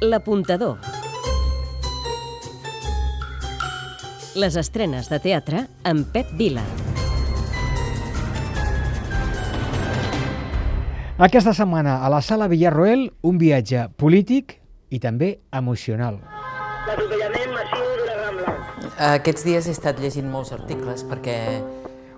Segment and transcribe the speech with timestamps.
[0.00, 0.78] L'apuntador.
[4.40, 6.62] Les estrenes de teatre amb Pep Vila.
[11.20, 14.56] Aquesta setmana a la Sala Villarroel un viatge polític
[14.88, 16.16] i també emocional.
[16.88, 18.56] L'atropellament massiu de la Rambla.
[19.12, 21.36] Aquests dies he estat llegint molts articles perquè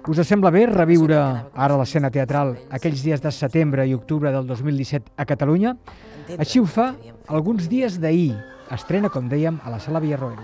[0.02, 1.16] Us sembla bé reviure
[1.54, 5.76] ara l'escena teatral aquells dies de setembre i octubre del 2017 a Catalunya?
[6.42, 6.88] Així ho fa
[7.28, 8.34] alguns dies d'ahir.
[8.74, 10.40] Estrena, com dèiem, a la Sala Villarroel.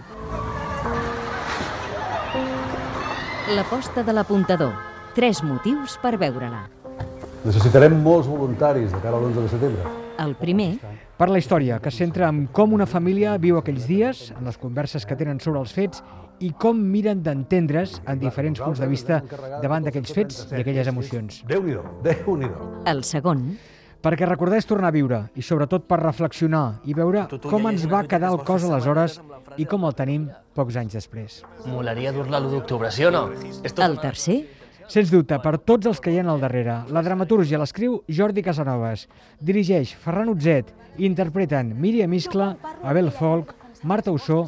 [3.56, 4.74] L'aposta de l'apuntador.
[5.16, 6.68] Tres motius per veure-la.
[7.42, 9.94] Necessitarem molts voluntaris de cara a l'11 de setembre.
[10.18, 10.76] El primer,
[11.18, 15.02] Per la història, que centra en com una família viu aquells dies, en les converses
[15.02, 16.04] que tenen sobre els fets
[16.40, 19.22] i com miren d'entendre's en diferents punts de vista
[19.62, 21.42] davant d'aquells fets i aquelles emocions.
[21.48, 22.70] Déu-n'hi-do, Déu-n'hi-do.
[22.86, 23.50] el segon,
[23.98, 28.04] Perquè recordar és tornar a viure i sobretot per reflexionar i veure com ens va
[28.06, 29.16] quedar el cos aleshores
[29.58, 31.40] i com el tenim pocs anys després.
[31.66, 33.24] Molaria dur-la l'1 d'octubre, sí o no?
[33.34, 34.44] El tercer,
[34.88, 39.02] Sens dubte, per tots els que hi ha al darrere, la dramatúrgia l'escriu Jordi Casanovas,
[39.44, 43.52] dirigeix Ferran Utzet, i interpreten Míriam Iscla, Abel Folk,
[43.82, 44.46] Marta Ossó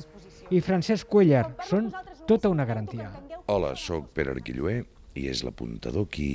[0.50, 1.44] i Francesc Cuellar.
[1.68, 1.90] Són
[2.28, 3.10] tota una garantia.
[3.50, 4.80] Hola, sóc Pere Arquilloé
[5.18, 6.32] i és l'apuntador qui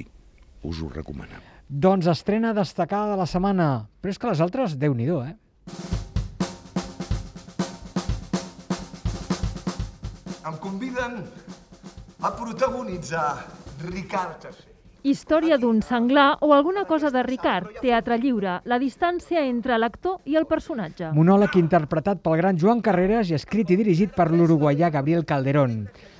[0.65, 1.41] us ho recomana.
[1.67, 3.69] Doncs estrena destacada de la setmana,
[4.01, 5.33] però és que les altres, déu nhi eh?
[10.45, 11.23] em conviden
[12.21, 13.45] a protagonitzar
[13.89, 14.74] Ricard III.
[15.05, 20.33] Història d'un senglar o alguna cosa de Ricard, teatre lliure, la distància entre l'actor i
[20.39, 21.11] el personatge.
[21.13, 25.75] Monòleg interpretat pel gran Joan Carreras i escrit i dirigit per l'uruguaià Gabriel Calderón.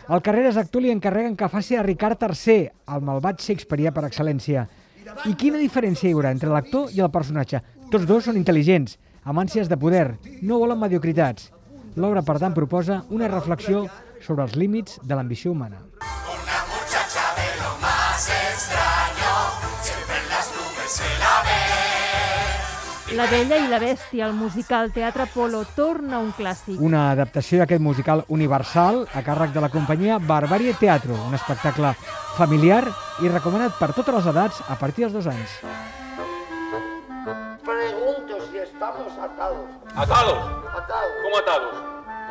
[0.06, 4.68] El Carreras actor li encarreguen que faci a Ricard III, el malvat Shakespeare per excel·lència.
[5.26, 7.64] I quina diferència hi haurà entre l'actor i el personatge?
[7.90, 10.12] Tots dos són intel·ligents, amb ànsies de poder,
[10.46, 11.50] no volen mediocritats.
[11.98, 13.88] L'obra, per tant, proposa una reflexió
[14.22, 15.82] sobre els límits de l'ambició humana.
[23.16, 26.82] La Bella i la Bèstia, el musical Teatre Polo, torna un clàssic.
[26.84, 31.94] Una adaptació d'aquest musical universal a càrrec de la companyia Barbarie Teatro, un espectacle
[32.36, 32.82] familiar
[33.24, 35.54] i recomanat per totes les edats a partir dels dos anys.
[37.64, 39.64] Pregunto si estamos atados.
[39.96, 40.38] ¿Atados?
[40.76, 41.16] Atados.
[41.24, 41.74] ¿Cómo atados?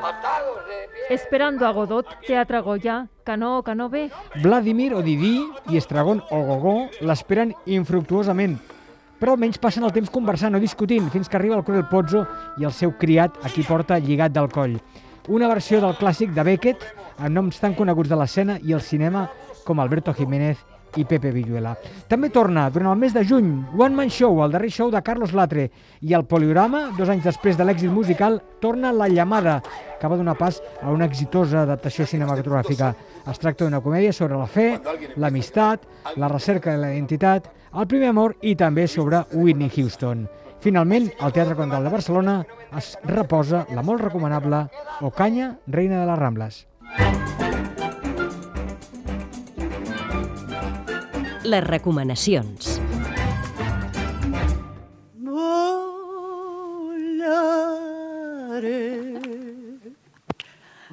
[0.05, 1.17] Atados de pie.
[1.17, 4.11] Esperando a Godot, Teatre Goya, que no, que no ve.
[4.43, 5.41] Vladimir o Didi
[5.71, 8.59] i Estragon o Gogó l'esperen infructuosament,
[9.25, 12.27] però almenys passen el temps conversant o discutint fins que arriba el cruel Pozzo
[12.61, 14.75] i el seu criat a qui porta lligat del coll.
[15.33, 16.85] Una versió del clàssic de Beckett
[17.17, 19.25] amb noms tan coneguts de l'escena i el cinema
[19.65, 20.61] com Alberto Jiménez
[20.97, 21.75] i Pepe Villuela.
[22.09, 25.35] També torna durant el mes de juny One Man Show, el darrer show de Carlos
[25.35, 25.69] Latre,
[26.01, 29.61] i el Poliorama, dos anys després de l'èxit musical, torna La Llamada,
[30.01, 32.95] que va donar pas a una exitosa adaptació cinematogràfica.
[33.31, 34.79] Es tracta d'una comèdia sobre la fe,
[35.17, 40.29] l'amistat, la recerca de la identitat, el primer amor i també sobre Whitney Houston.
[40.65, 42.39] Finalment, al Teatre Condal de Barcelona
[42.79, 44.65] es reposa la molt recomanable
[45.05, 46.65] Ocaña, reina de les Rambles.
[51.45, 52.81] Les recomanacions.
[55.21, 55.65] Volaré.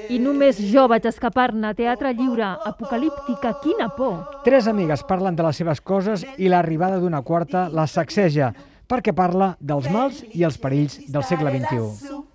[0.09, 4.43] I només jo vaig escapar-ne, Teatre Lliure, apocalíptica, quina por.
[4.45, 8.53] Tres amigues parlen de les seves coses i l'arribada d'una quarta la sacseja,
[8.89, 12.28] perquè parla dels mals i els perills del segle XXI.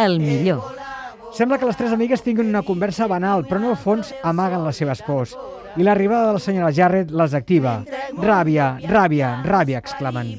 [0.00, 0.62] El millor.
[1.36, 4.78] Sembla que les tres amigues tinguin una conversa banal, però en el fons amaguen les
[4.80, 5.34] seves pors.
[5.76, 7.74] I l'arribada de la senyora Jarrett les activa.
[8.16, 10.32] Ràbia, ràbia, ràbia, exclamen.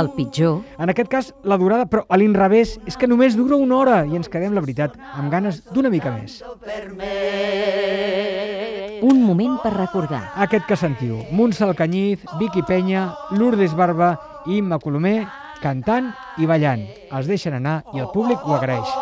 [0.00, 0.64] El pitjor.
[0.80, 4.16] En aquest cas, la durada, però a l'inrevés, és que només dura una hora i
[4.16, 6.40] ens quedem, la veritat, amb ganes d'una mica més.
[9.04, 10.24] Un moment per recordar.
[10.48, 14.14] Aquest que sentiu, Montse Alcanyiz, Vicky Penya, Lourdes Barba
[14.48, 16.84] i Imma Colomer cantant i ballant.
[17.08, 18.92] Es deixen anar i el públic ho agraeix.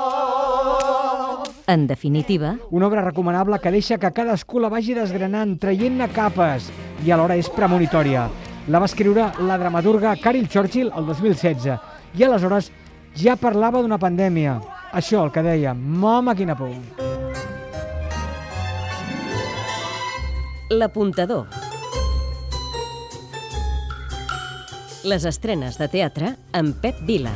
[1.66, 6.70] En definitiva, Una obra recomanable que deixa que cadascú la vagi desgranant, traient-ne capes,
[7.04, 8.26] i alhora és premonitòria.
[8.68, 11.78] La va escriure la dramaturga Carol Churchill el 2016,
[12.18, 12.72] i aleshores
[13.14, 14.60] ja parlava d'una pandèmia.
[14.92, 16.74] Això, el que deia, mama, quina por.
[20.72, 21.61] l'apuntador.
[25.02, 27.34] Les estrenes de teatre amb Pep Vila.